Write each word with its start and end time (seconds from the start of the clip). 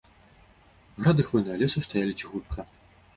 Грады 1.03 1.25
хвойнага 1.27 1.57
лесу 1.65 1.83
стаялі 1.89 2.17
ціхутка. 2.23 2.59